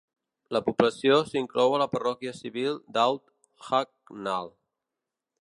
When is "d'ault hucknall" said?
2.97-4.53